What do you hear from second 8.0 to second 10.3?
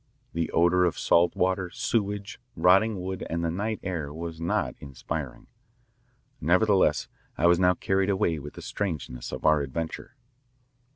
away with the strangeness of our adventure.